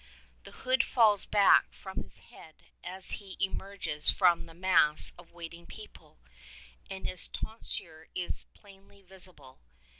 The 0.45 0.51
hood 0.51 0.83
falls 0.83 1.25
back 1.25 1.71
from 1.75 2.01
his 2.01 2.17
head 2.17 2.55
as 2.83 3.11
he 3.21 3.37
emerges 3.39 4.09
from 4.09 4.47
the 4.47 4.55
mass 4.55 5.13
of 5.15 5.31
waiting 5.31 5.67
people, 5.67 6.17
and 6.89 7.05
his 7.05 7.27
ton 7.27 7.59
sure 7.63 8.07
is 8.15 8.45
plainly 8.55 9.03
visible. 9.03 9.59